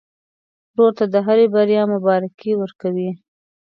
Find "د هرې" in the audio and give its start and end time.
1.13-1.45